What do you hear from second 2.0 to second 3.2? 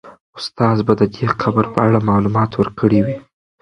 معلومات ورکړي وي.